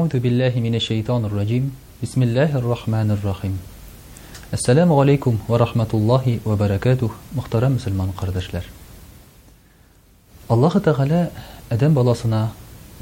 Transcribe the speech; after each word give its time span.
أعوذ 0.00 0.16
بالله 0.26 0.54
من 0.66 0.74
الشيطان 0.80 1.22
الرجيم 1.30 1.64
بسم 2.04 2.20
الله 2.28 2.50
الرحمن 2.60 3.08
الرحيم 3.16 3.54
السلام 4.58 4.90
عليكم 5.00 5.34
ورحمة 5.52 5.90
الله 5.98 6.24
وبركاته 6.48 7.10
مخترم 7.38 7.70
مسلمان 7.78 8.08
قردش 8.20 8.46
لر 8.54 8.64
الله 10.54 10.72
تعالى 10.88 11.20
أدم 11.74 11.92
بلاصنا 11.98 12.40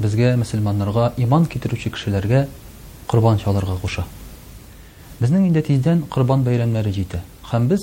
بزجا 0.01 0.31
مسلمان 0.43 0.75
نرغا 0.81 1.05
إيمان 1.21 1.43
كتروش 1.53 1.87
كشلرغا 1.93 2.41
قربان 3.11 3.37
شالرغا 3.43 3.75
قشا 3.83 4.03
بزنن 5.21 5.43
عند 5.49 5.59
تيدن 5.67 5.97
قربان 6.13 6.39
بيرم 6.47 6.69
نرجيتا 6.77 7.19
خم 7.49 7.63
بز 7.69 7.81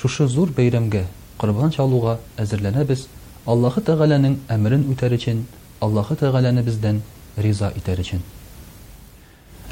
شوش 0.00 0.14
زور 0.34 0.48
بيرم 0.58 0.84
جا 0.94 1.04
قربان 1.40 1.70
شالوغا 1.76 2.14
الله 3.54 3.74
تعالى 6.20 6.56
نن 6.62 7.00
риза 7.38 7.68
итәр 7.78 7.98
өчен 8.04 8.20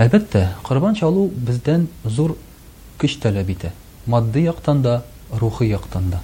Әлбәттә, 0.01 0.41
корбан 0.65 0.95
чалу 0.97 1.27
бездән 1.45 1.83
зур 2.17 2.33
көч 3.03 3.19
таләп 3.21 3.51
итә. 3.53 3.75
Матди 4.09 4.47
яктан 4.47 4.81
да, 4.81 5.03
рухи 5.43 5.67
яктан 5.69 6.07
да. 6.09 6.23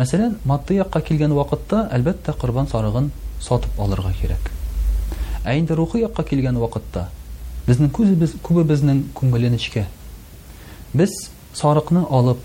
Мәсәлән, 0.00 0.32
матди 0.48 0.74
якка 0.80 0.98
килгән 1.06 1.36
вакытта, 1.36 1.84
әлбәттә, 1.94 2.34
корбан 2.40 2.66
сарыгын 2.66 3.12
сатып 3.42 3.78
алырга 3.80 4.10
кирәк. 4.18 4.50
Ә 5.44 5.54
инде 5.60 5.76
рухи 5.78 6.00
якка 6.02 6.24
килгән 6.26 6.58
вакытта, 6.58 7.04
безнең 7.68 7.92
күз 7.94 8.16
без 8.18 8.34
күбе 8.42 8.64
безнең 8.66 9.04
күңелен 9.20 9.54
ичкә. 9.60 9.84
Без 10.92 11.14
сарыкны 11.54 12.02
алып, 12.10 12.42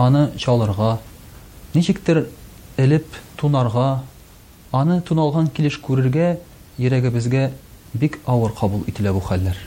аны 0.00 0.30
чалырга, 0.38 0.94
ничектер 1.76 2.24
элеп 2.78 3.04
тунарга, 3.36 3.98
аны 4.72 5.02
туналган 5.02 5.50
килеш 5.52 5.76
күрергә, 5.78 6.38
йөрәгебезгә 6.78 7.50
бик 7.94 8.18
ауыр 8.26 8.52
қабул 8.54 8.82
ителә 8.90 9.12
был 9.14 9.22
хәлләр 9.26 9.58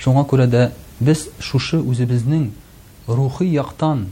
шуға 0.00 0.24
күрә 0.28 0.46
дә 0.50 0.66
без 1.00 1.26
шушы 1.42 1.78
үзебезнең 1.78 2.48
рухи 3.08 3.44
яқтан 3.54 4.06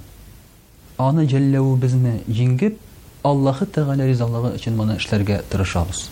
аны 1.00 1.26
жәлләүебезне 1.30 2.16
бізні 2.26 2.72
аллаһы 3.24 3.66
тәғәлә 3.74 4.08
ризалығы 4.10 4.54
өчен 4.58 4.76
быны 4.78 4.96
эшләргә 4.98 5.42
тырышабыз 5.50 6.04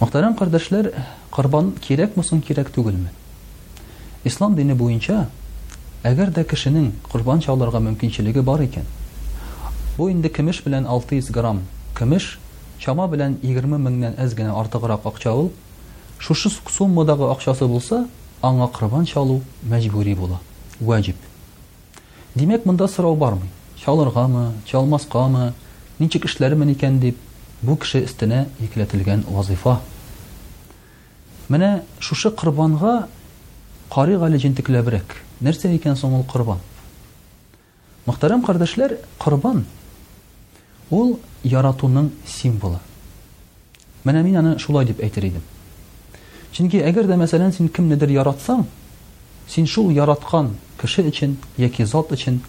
мөхтәрәм 0.00 0.34
ҡәрҙәшләр 0.38 0.90
ҡорбан 1.34 1.72
кирәкме 1.82 2.22
сон 2.24 2.40
кирәк 2.42 2.70
түгелме 2.74 3.10
ислам 4.24 4.54
дине 4.56 4.74
буйынша 4.74 5.26
әгәр 6.02 6.32
дә 6.36 6.44
кешенең 6.50 6.92
ҡорбан 7.12 7.40
чалырға 7.44 7.80
мөмкинчелеге 7.86 8.42
бар 8.42 8.64
икән 8.66 8.86
бу 9.96 10.08
инде 10.10 10.28
көмөш 10.32 10.64
белән 10.66 10.86
алты 10.90 11.20
грамм 11.30 11.62
көмөш 11.94 12.34
Чама 12.82 13.06
белән 13.10 13.36
20 13.42 13.66
меңнән 13.78 14.16
әз 14.20 14.34
генә 14.34 14.54
артыгырак 14.60 15.06
акча 15.06 15.32
ул. 15.32 15.50
Шушы 16.18 16.50
суммадагы 16.50 17.28
акчасы 17.30 17.66
булса, 17.66 18.06
аңа 18.42 18.66
қырбан 18.70 19.06
чалу 19.06 19.42
мәҗбүри 19.68 20.14
була. 20.16 20.38
Ваҗиб. 20.80 21.16
Димәк, 22.34 22.64
монда 22.66 22.88
сорау 22.88 23.16
бармый. 23.16 23.50
Чалыргамы, 23.84 24.52
чалмасқамы, 24.70 25.52
ничек 25.98 26.24
эшләре 26.26 26.54
мен 26.56 26.72
икән 26.74 26.98
дип, 26.98 27.18
бу 27.62 27.76
кеше 27.76 28.04
истенә 28.06 28.46
иклетелгән 28.60 29.24
вазифа. 29.28 29.80
Менә 31.48 31.82
шушы 32.00 32.30
кырбанга 32.30 33.08
Кари 33.92 34.16
Гали 34.18 34.38
җентикле 34.38 34.82
бирек. 34.82 35.18
Нәрсә 35.42 35.68
икән 35.76 35.94
соң 35.96 36.16
ул 36.16 36.24
кырбан? 36.24 36.58
Мөхтәрәм 38.06 38.42
кардәшләр, 38.44 38.96
кырбан 39.18 39.64
ул 40.90 41.16
яратуның 41.44 42.10
символы. 42.26 42.78
Менә 44.04 44.22
мин 44.24 44.36
аны 44.40 44.56
шулай 44.60 44.86
дип 44.88 45.00
әйтер 45.02 45.24
идем. 45.28 45.44
Чөнки 46.52 46.80
әгәр 46.86 47.08
дә 47.10 47.16
мәсәлән 47.20 47.52
син 47.54 47.68
кемнедер 47.72 48.10
яратсаң, 48.14 48.64
син 49.50 49.66
шул 49.68 49.90
яраткан 49.92 50.54
кеше 50.80 51.04
өчен 51.08 51.36
яки 51.60 51.84
зат 51.88 52.12
өчен 52.14 52.40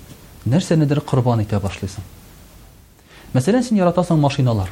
нәрсәнедер 0.46 1.02
корбан 1.02 1.42
итә 1.44 1.60
башлыйсың. 1.64 2.04
Мәсәлән, 3.36 3.64
син 3.66 3.80
яратасың 3.82 4.20
машиналар. 4.22 4.70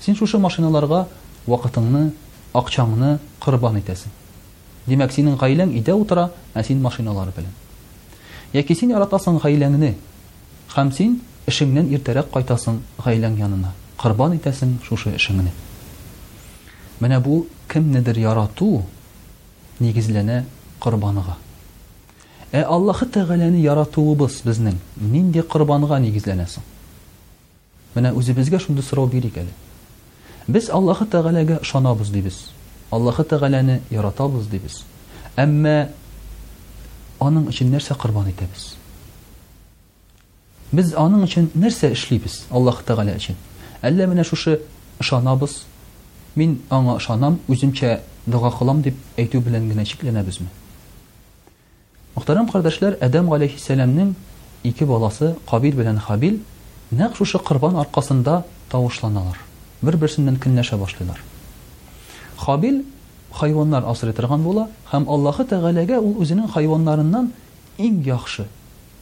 Син 0.00 0.16
шушы 0.16 0.38
машиналарга 0.40 1.06
вакытыңны, 1.46 2.12
акчаңны 2.56 3.18
корбан 3.40 3.80
итәсең. 3.80 4.12
Димәк, 4.86 5.12
синең 5.12 5.36
гаиләң 5.40 5.74
идә 5.80 5.94
утыра, 5.98 6.30
ә 6.54 6.62
син 6.64 6.80
машиналар 6.80 7.32
белән. 7.36 7.52
Яки 8.54 8.72
син 8.78 8.94
яратасың 8.94 9.40
гаиләңне, 9.42 9.96
һәм 10.76 10.92
син 10.96 11.18
эшеңнән 11.50 11.88
иртәрәк 11.94 12.28
қайтасын 12.34 12.76
гаиләң 13.04 13.34
янына 13.42 13.72
қырбан 14.00 14.36
итәсең 14.36 14.76
шушы 14.86 15.12
эшеңне 15.16 15.52
менә 17.02 17.18
бу 17.24 17.36
кемнедер 17.72 18.18
ярату 18.22 18.68
нигезләнә 19.82 20.38
корбаныга 20.84 21.36
ә 22.54 22.64
аллаһы 22.76 23.08
тәғәләне 23.16 23.60
яратуыбыз 23.64 24.40
безнең 24.46 24.78
нинди 25.16 25.42
корбанға 25.54 25.98
нигезләнә 26.06 26.46
менә 27.96 28.14
үзебезгә 28.20 28.60
шундый 28.66 28.84
сорау 28.86 29.08
бирик 29.16 29.38
әле 29.42 29.54
без 30.56 30.68
аллаһы 30.78 31.06
тәғәләгә 31.16 31.60
ышанабыз 31.66 32.12
дибез 32.14 32.44
аллаһы 32.96 33.26
тәғәләне 33.32 33.80
яратабыз 33.94 34.46
дибез 34.52 34.82
әммә 35.46 35.78
аның 37.20 37.50
өчен 37.52 37.70
нәрсә 37.74 37.96
корбан 38.02 38.30
Без 40.72 40.92
аның 40.94 41.24
өчен 41.26 41.48
нәрсә 41.58 41.88
эшләйбез. 41.96 42.44
Аллаһу 42.54 42.84
тагала 42.86 43.16
өчен. 43.18 43.34
Әлле 43.82 44.06
менә 44.06 44.22
шушы 44.28 44.60
ишанабыз. 45.02 45.64
Мин 46.36 46.60
аңа 46.70 46.96
ишанам, 47.00 47.40
үземчә 47.48 48.00
дуа 48.26 48.52
кылам 48.54 48.82
дип 48.82 48.94
әйту 49.18 49.40
белән 49.42 49.66
генә 49.72 49.82
шикләнәбезме? 49.84 50.46
Мөхтарам 52.16 52.46
кардаршылар, 52.52 52.96
Адам 53.00 53.28
галиһи 53.30 53.58
сәләмнең 53.58 54.14
баласы, 54.86 55.34
Кабил 55.50 55.74
белән 55.74 55.98
Хабил, 55.98 56.38
нәкъ 56.92 57.16
шушы 57.16 57.38
кырбан 57.38 57.76
аркасында 57.76 58.44
тавышланалар. 58.70 59.38
Бир-биресеннән 59.82 60.38
киңәше 60.38 60.76
башладылар. 60.78 61.18
Хабил 62.36 62.84
хайваннар 63.32 63.84
асырет 63.90 64.18
ирәгән 64.20 64.42
булар, 64.42 64.66
һәм 64.92 65.08
Аллаһу 65.08 65.44
тагалага 65.44 65.98
ул 65.98 66.20
өзени 66.22 66.46
хайваннарыннан 66.48 67.32
иң 67.78 68.02
яхшы, 68.06 68.46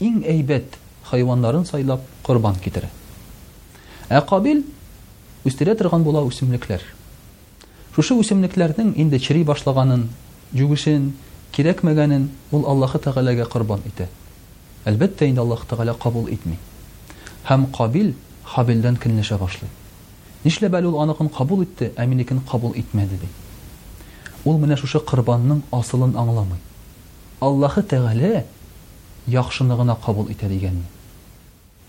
иң 0.00 0.22
әйбәт 0.24 0.78
хайванларын 1.10 1.64
сайлап 1.66 2.00
корбан 2.22 2.54
китерә. 2.60 2.88
Ә 4.08 4.20
Кабил 4.28 4.60
үстерә 5.44 5.74
торган 5.76 6.02
була 6.04 6.20
үсемлекләр. 6.22 6.82
Шушы 7.94 8.14
үсемлекләрнең 8.20 8.92
инде 8.96 9.18
чири 9.20 9.44
башлаганын, 9.48 10.06
җугышын, 10.52 11.12
кирәкмәгәнен 11.52 12.28
ул 12.52 12.66
Аллаһ 12.70 12.96
Тәгаләгә 13.04 13.46
корбан 13.52 13.80
итә. 13.88 14.08
Әлбәттә 14.84 15.28
инде 15.28 15.40
Аллаһ 15.40 15.64
Тәгалә 15.68 15.96
кабул 16.02 16.28
итми. 16.28 16.58
Һәм 17.48 17.66
Кабил 17.76 18.12
Хабилдан 18.44 18.96
кинәшә 18.96 19.38
башлый. 19.40 19.70
Нишләп 20.44 20.74
әле 20.78 20.86
ул 20.88 21.00
аныкын 21.02 21.28
кабул 21.28 21.62
итте, 21.64 21.92
ә 21.96 22.04
итмәде 22.06 23.16
ди. 23.22 23.28
Ул 24.44 24.58
менә 24.58 24.76
шушы 24.76 24.98
корбанның 25.00 25.62
асылын 25.72 26.12
аңламый. 26.14 26.60
Аллаһ 27.40 27.74
Тәгалә 27.82 28.44
яхшынлыгына 29.26 29.96
кабул 30.04 30.28
итә 30.28 30.48
дигәнне. 30.48 30.84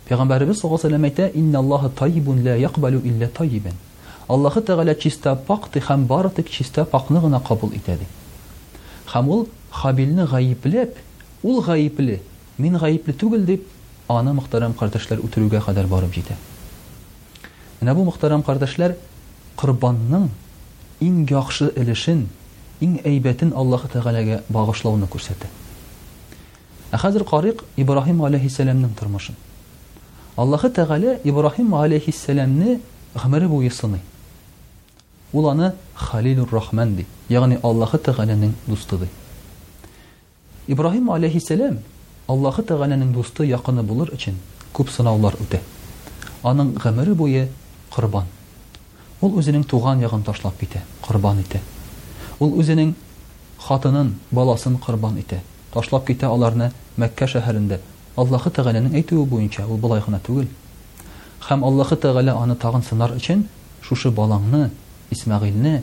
Пәйгамбәрбез 0.09 0.57
сәллаллаһу 0.63 0.87
алейһи 0.89 1.07
әйтә: 1.07 1.25
"Инна 1.39 1.59
Аллаһа 1.59 1.89
тайибун 1.97 2.39
ла 2.45 2.53
яқбалу 2.57 2.99
илла 3.09 3.27
тайибан." 3.39 3.73
Аллаһы 4.35 4.61
Тәгалә 4.65 4.95
чистә 5.03 5.35
пақты 5.49 5.79
һәм 5.85 6.07
бары 6.09 6.29
тик 6.37 6.47
чистә 6.55 6.83
пакны 6.93 7.21
гына 7.21 7.39
кабул 7.47 7.69
итә 7.69 7.97
ул 11.43 11.63
Хабилне 11.63 12.19
мин 12.57 12.77
гаипле 12.81 13.13
түгел 13.13 13.45
дип 13.45 13.67
аны 14.11 14.31
мөхтәрәм 14.33 14.73
кардәшләр 14.73 15.19
үтерүгә 15.23 15.61
кадәр 15.63 15.87
барып 15.87 16.11
җитә. 16.11 16.35
Менә 17.81 17.93
бұ 17.95 18.03
мөхтәрәм 18.11 18.41
кардәшләр 18.43 18.95
Құрбанның 19.57 20.27
иң 20.99 21.25
яхшы 21.31 21.71
өлешен, 21.79 22.25
иң 22.83 22.99
әйбәтен 23.05 23.51
Аллаһы 23.55 23.87
Тәгаләгә 23.87 24.43
багышлауны 24.49 25.07
Аллаһы 30.39 30.69
Тәгалә 30.75 31.17
Ибраһим 31.27 31.73
алейхиссәламны 31.75 32.79
гымыры 33.13 33.47
буе 33.51 33.69
сыны. 33.77 33.99
Ул 35.33 35.49
аны 35.49 35.73
Халилур 35.95 36.47
Рахман 36.55 36.93
ди, 36.95 37.05
ягъни 37.27 37.59
Аллаһы 37.61 37.97
Тәгаләнең 37.99 38.53
дусты 38.67 38.97
ди. 39.01 39.07
Ибраһим 40.71 41.11
алейхиссәлам 41.11 41.79
Аллаһы 42.31 42.63
Тәгаләнең 42.69 43.11
дусты 43.17 43.45
якыны 43.49 43.83
булыр 43.83 44.13
өчен 44.15 44.35
күп 44.73 44.89
сынаулар 44.95 45.33
үтә. 45.43 45.59
Аның 46.47 46.71
гымыры 46.85 47.13
буе 47.19 47.49
курбан. 47.91 48.23
Ул 49.21 49.35
үзенең 49.41 49.63
туган 49.67 49.99
ягын 50.05 50.23
ташлап 50.23 50.55
китә, 50.61 50.79
курбан 51.03 51.41
итә. 51.43 51.59
Ул 52.39 52.55
үзенең 52.63 52.93
хатынын, 53.67 54.15
баласын 54.31 54.77
курбан 54.87 55.17
итә. 55.19 55.41
Ташлап 55.75 56.07
китә 56.07 56.29
аларны 56.31 56.71
Мәккә 56.99 57.27
шәһәрендә, 57.27 57.79
Аллаһы 58.19 58.49
Тәгаләнең 58.55 58.95
әйтүе 58.99 59.25
буенча, 59.31 59.63
ул 59.71 59.77
болай 59.79 60.01
гына 60.05 60.19
түгел. 60.25 60.47
Хәм 61.47 61.61
Аллаһы 61.63 61.95
Тәгалә 62.03 62.33
аны 62.41 62.55
тагын 62.59 62.83
сынар 62.83 63.13
өчен 63.15 63.45
шушы 63.87 64.11
балаңны 64.11 64.65
Исмагыйлны 65.15 65.77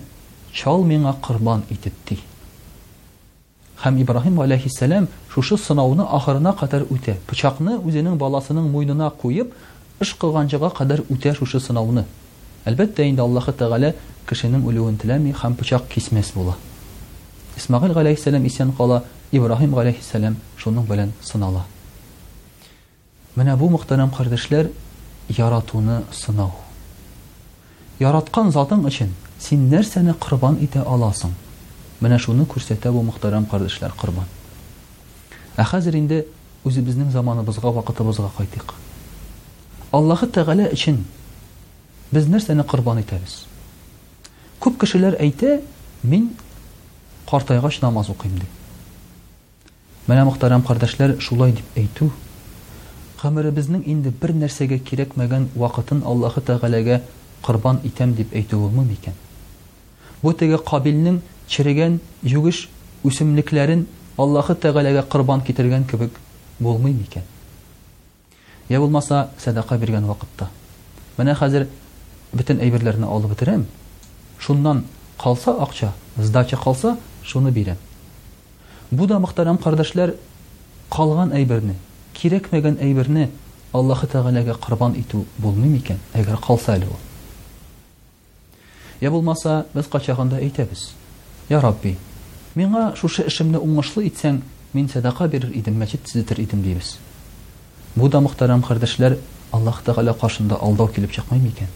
чал 0.53 0.83
миңа 0.85 1.15
корбан 1.25 1.62
итеп 1.73 1.94
ди. 2.11 2.19
Хәм 3.81 4.03
Ибраһим 4.03 4.37
алейхиссалам 4.44 5.09
шушы 5.33 5.56
сынауны 5.62 6.05
ахырына 6.19 6.53
кадәр 6.61 6.85
үтә. 6.93 7.15
Пычакны 7.31 7.79
үзенең 7.79 8.19
баласының 8.21 8.69
муйнына 8.73 9.09
куып, 9.23 9.55
ыш 10.05 10.12
кылганчага 10.21 10.71
кадәр 10.77 11.05
үтә 11.09 11.33
шушы 11.38 11.61
сынауны. 11.61 12.05
Әлбәттә 12.69 13.06
инде 13.09 13.23
Аллаһы 13.25 13.55
Тәгалә 13.56 13.94
кешенең 14.29 14.67
үлеуен 14.69 14.99
теләми 15.00 15.33
һәм 15.33 15.56
пычак 15.56 15.88
кисмәс 15.94 16.35
була. 16.37 16.56
Исмагыйл 17.56 17.97
алейхиссалам 17.97 18.44
исән 18.47 18.77
кала, 18.77 19.05
Ибраһим 19.33 19.79
алейхиссалам 19.81 20.37
шуның 20.61 20.87
белән 20.88 21.12
сынала 21.25 21.65
Менә 23.37 23.53
бу 23.61 23.69
мөхтәрәм 23.75 24.11
кардышлар 24.17 24.71
яратуны 25.37 25.99
сынау. 26.17 26.55
Яраткан 28.00 28.49
Зотын 28.53 28.87
өчен 28.88 29.11
син 29.41 29.67
нәрсә 29.69 30.00
нинә 30.00 30.15
курбан 30.17 30.56
ите 30.65 30.81
аласың? 30.81 31.35
Менә 32.00 32.17
шуны 32.19 32.47
күрсәтә 32.49 32.93
бу 32.93 33.03
мөхтәрәм 33.11 33.44
кардышлар 33.50 33.93
курбан. 33.93 34.25
Ә 35.56 35.67
хәзер 35.69 35.99
инде 36.00 36.23
үзебезнең 36.65 37.11
заманыбызга, 37.12 37.75
вакытыбызга 37.77 38.31
кайтыйк. 38.38 38.73
Аллаһу 39.93 40.31
тәгалә 40.33 40.71
өчен 40.73 41.05
без 42.12 42.29
нәрсә 42.33 42.56
ни 42.56 42.65
курбан 42.65 43.03
итебез? 43.05 43.43
Көп 44.65 44.81
кешеләр 44.81 45.19
әйтә, 45.21 45.61
мин 46.03 46.33
картайгач 47.29 47.83
намаз 47.85 48.09
оқим 48.09 48.38
ди. 48.41 48.49
Менә 50.06 50.25
мөхтәрәм 50.31 50.65
кардашлар 50.65 51.19
шулай 51.21 51.53
дип 51.53 51.77
әйтү 51.77 52.09
гомеребезнең 53.20 53.82
инди 53.88 54.10
бер 54.20 54.32
нәрсәгә 54.36 54.78
кирәкмәгән 54.84 55.46
вакытын 55.56 56.02
Аллаһы 56.04 56.42
Тәгаләгә 56.48 56.98
корбан 57.42 57.78
итәм 57.84 58.12
дип 58.16 58.34
әйтүеме 58.36 58.84
икән? 58.92 59.14
Бу 60.22 60.32
теге 60.32 60.58
Кабилнең 60.58 61.20
чирегән 61.48 61.98
югыш 62.22 62.60
үсемлекләрен 63.08 63.86
Аллаһы 64.18 64.54
Тәгаләгә 64.60 65.04
корбан 65.10 65.40
китергән 65.40 65.84
кебек 65.86 66.20
булмый 66.58 66.92
микән? 66.92 67.22
Йә 68.68 68.78
булмаса, 68.80 69.30
садака 69.38 69.78
биргән 69.78 70.04
вакытта. 70.08 70.48
Менә 71.16 71.36
хәзер 71.38 71.66
бөтен 72.32 72.60
әйберләрне 72.60 73.06
алып 73.06 73.30
бетерәм. 73.30 73.66
Шуннан 74.40 74.84
калса 75.18 75.54
акча, 75.62 75.92
сдача 76.16 76.56
калса, 76.56 76.96
шуны 77.22 77.50
бирәм. 77.52 77.76
Бу 78.90 79.06
да 79.06 79.18
мөхтәрәм 79.20 79.56
кардәшләр, 79.62 80.14
калган 80.90 81.32
әйберне 81.32 81.76
кирәкмәгән 82.20 82.76
әйберне 82.84 83.24
Аллаһы 83.78 84.06
Тәгаләгә 84.12 84.54
корбан 84.66 84.94
итү 85.00 85.20
булмый 85.44 85.68
микән, 85.72 85.98
әгәр 86.20 86.38
калса 86.46 86.72
әле 86.76 86.86
ул? 86.88 86.98
Я 89.00 89.10
булмаса, 89.10 89.66
без 89.74 89.86
качаганда 89.92 90.38
әйтәбез. 90.40 90.86
Я 91.50 91.60
Рабби, 91.60 91.92
миңа 92.56 92.84
шушы 92.96 93.26
эшемне 93.28 93.60
уңышлы 93.60 94.06
итсәң, 94.08 94.38
мин 94.72 94.88
садақа 94.88 95.28
бирер 95.28 95.52
идем, 95.58 95.76
мәчет 95.82 96.04
төзәтер 96.08 96.40
идем 96.44 96.62
дибез. 96.64 96.94
Бу 97.96 98.08
да 98.08 98.20
мөхтәрәм 98.24 98.64
кардәшләр, 98.64 99.18
Аллаһы 99.52 99.84
Тәгалә 99.90 100.16
каршында 100.20 100.56
алдау 100.60 100.88
килеп 100.88 101.12
чыкмый 101.12 101.40
микән? 101.44 101.68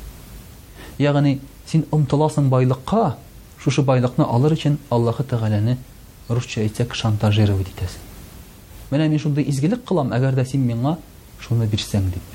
Ягъни, 0.99 1.41
син 1.67 1.85
умтыласың 1.91 2.49
байлыкка, 2.53 3.17
шушы 3.59 3.83
байлыкны 3.83 4.25
алыр 4.25 4.57
өчен 4.57 4.79
Аллаһы 4.91 5.25
Тәгаләне 5.35 5.77
рушча 6.29 6.63
әйтсәк 6.65 6.95
шантаж 6.97 7.39
ярыу 7.41 7.61
дитәсе. 7.61 8.01
Менә 8.91 9.07
мин 9.09 9.21
шундый 9.23 9.47
изгелек 9.49 9.85
кылам, 9.87 10.09
әгәр 10.17 10.35
дә 10.35 10.43
син 10.51 10.65
миңа 10.67 10.97
шуны 11.45 11.69
бирсәң 11.71 12.09
дип. 12.11 12.31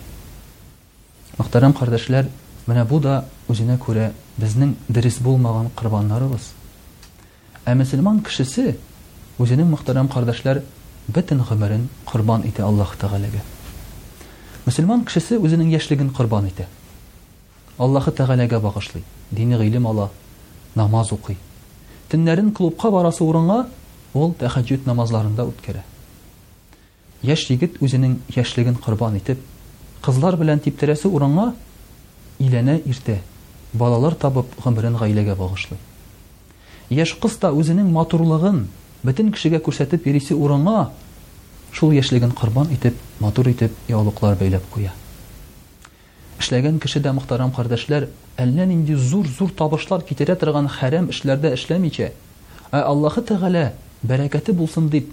Мөхтәрәм 1.36 1.74
кардәшләр, 1.76 2.30
менә 2.68 2.86
бу 2.88 3.02
да 3.04 3.26
үзенә 3.52 3.76
күрә 3.84 4.06
безнең 4.40 4.72
дөрес 4.88 5.18
булмаган 5.20 5.68
корбаннарыбыз. 5.76 6.46
Ә 7.66 7.76
мөселман 7.76 8.22
кешесе 8.24 8.78
үзенең 9.38 9.68
мөхтәрәм 9.74 10.08
кардәшләр 10.14 10.62
бөтен 11.12 11.44
гомерен 11.50 11.90
корбан 12.08 12.48
итә 12.48 12.64
Аллаһ 12.64 12.94
Тәгаләгә. 13.02 13.42
Мөселман 14.66 15.04
кешесе 15.10 15.36
үзенең 15.42 15.74
яшьлеген 15.76 16.12
корбан 16.16 16.48
итә. 16.48 16.70
Аллаһ 17.78 18.08
Тәгаләгә 18.16 18.62
багышлый, 18.64 19.04
дини 19.30 19.58
гыйлем 19.60 19.88
ала, 19.88 20.10
намаз 20.74 21.12
укый. 21.12 21.38
Тиннәрен 22.10 22.54
клубка 22.56 22.92
барасы 22.92 23.24
урынга 23.26 23.68
ул 24.14 24.32
тәхаҗҗуд 24.40 24.86
намазларында 24.88 25.44
үткәрә 25.52 25.84
яшь 27.26 27.48
егет 27.50 27.80
үзенең 27.84 28.16
яшьлеген 28.36 28.76
корбан 28.82 29.16
итеп 29.20 29.40
кызлар 30.06 30.36
белән 30.40 30.60
типтерәсе 30.62 31.10
урынга 31.10 31.48
иләнә 32.40 32.76
иртә 32.86 33.16
балалар 33.74 34.16
табып 34.24 34.52
ғүмерен 34.66 34.98
гаиләгә 35.00 35.34
багышлый 35.40 35.80
яш 37.00 37.16
кыз 37.24 37.40
да 37.44 37.50
үзенең 37.62 37.88
матурлыгын 37.96 38.60
бөтен 39.08 39.32
кешегә 39.38 39.60
күрсәтеп 39.66 40.06
йөрисе 40.08 40.36
урынга 40.38 40.92
шул 41.72 41.96
яшьлеген 41.98 42.36
корбан 42.42 42.70
итеп 42.78 43.00
матур 43.24 43.50
итеп 43.52 43.74
яулыклар 43.90 44.38
бәйләп 44.44 44.70
куя 44.76 44.94
эшләгән 46.40 46.78
кеше 46.84 47.02
дә 47.08 47.16
мөхтарам 47.18 47.56
кардәшләр 47.58 48.10
әллә 48.46 48.70
нинди 48.70 48.94
зур 49.10 49.26
зур 49.40 49.52
табышлар 49.64 50.06
китерә 50.06 50.36
торган 50.36 50.68
хәрәм 50.78 51.10
эшләрдә 51.16 51.54
эшләмичә 51.58 52.12
ә 52.72 52.82
аллаһы 52.92 53.24
Тәгалә 53.32 53.70
бәрәкәте 54.06 54.54
булсын 54.58 54.90
дип 54.94 55.10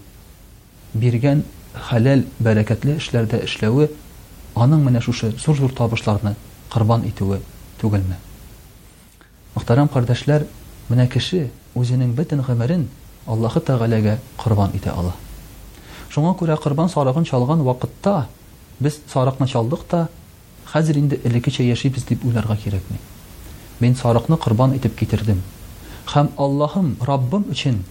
биргән 0.99 1.45
хәләл 1.73 2.23
бәрәкәтле 2.45 2.97
эшләрдә 2.99 3.39
эшләүе 3.47 3.89
аның 4.61 4.83
менә 4.87 5.01
шушы 5.03 5.31
зур 5.43 5.57
зур 5.57 5.73
табышларны 5.77 6.35
корбан 6.73 7.05
итеүе 7.09 7.39
түгелме 7.81 8.19
мөхтәрәм 9.55 9.89
кардәшләр 9.93 10.45
менә 10.91 11.07
кеше 11.13 11.49
үзенең 11.75 12.13
бөтен 12.19 12.43
гомерен 12.49 12.87
аллаһы 13.27 13.63
тәғәләгә 13.69 14.19
корбан 14.43 14.75
итә 14.77 14.93
ала 14.93 15.15
шуңа 16.13 16.35
күрә 16.39 16.59
корбан 16.61 16.93
сарыгын 16.93 17.25
чалган 17.25 17.63
вакытта 17.65 18.29
без 18.81 18.99
сарыкны 19.13 19.49
чалдык 19.49 19.87
та 19.89 20.09
хәзер 20.75 20.99
инде 20.99 21.21
элеккечә 21.25 21.63
яшибез 21.65 22.05
дип 22.05 22.25
уйларга 22.25 22.57
кирәкми 22.57 22.99
мин 23.81 23.97
сарыкны 23.97 24.37
корбан 24.37 24.77
итеп 24.77 24.99
китердем 24.99 25.41
Хәм 26.05 26.31
аллаһым 26.37 26.97
раббым 27.01 27.45
өчен 27.53 27.85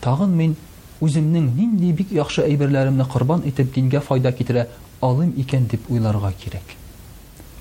тагын 0.00 0.30
мин 0.38 0.52
Узимнинг 1.00 1.54
нин 1.56 1.94
бик 1.94 2.12
яхша 2.12 2.42
айберларим 2.42 2.96
на 2.96 3.06
итеп 3.46 3.72
динга 3.74 4.00
файда 4.00 4.32
китре 4.32 4.68
алим 5.00 5.30
икән 5.36 5.66
тип 5.68 5.90
уйларга 5.90 6.32
кирәк 6.42 6.74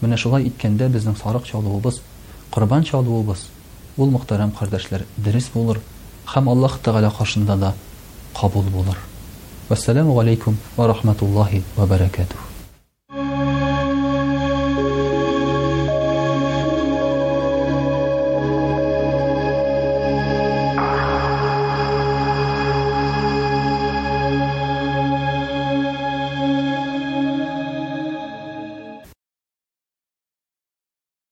Мене 0.02 0.18
шулай 0.18 0.44
иткенде 0.44 0.90
бизнинг 0.90 1.18
сарық 1.18 1.44
чалу 1.46 1.78
обас, 1.78 2.02
курбан 2.52 2.84
чалу 2.84 3.20
обас. 3.22 3.46
Ул 3.98 4.12
мухтарам 4.12 4.52
кадашлар 4.52 5.04
дарис 5.18 5.50
болар, 5.54 5.80
хам 6.26 6.50
Аллах 6.50 6.80
тағала 6.84 7.10
хашндада 7.16 7.74
кабул 8.40 8.64
болар. 8.76 8.98
Вассаламу 9.70 10.20
алейкум 10.20 10.58
ва 10.78 10.88
рахматуллахи 10.88 11.64
ва 11.78 11.86
баракатух. 11.88 12.49